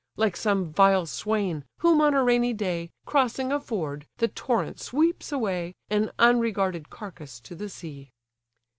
Like 0.17 0.35
some 0.35 0.73
vile 0.73 1.05
swain, 1.05 1.63
whom 1.81 2.01
on 2.01 2.15
a 2.15 2.23
rainy 2.23 2.53
day, 2.53 2.89
Crossing 3.05 3.51
a 3.51 3.59
ford, 3.59 4.07
the 4.17 4.27
torrent 4.29 4.79
sweeps 4.79 5.31
away, 5.31 5.75
An 5.91 6.09
unregarded 6.17 6.89
carcase 6.89 7.39
to 7.41 7.53
the 7.53 7.69
sea." 7.69 8.09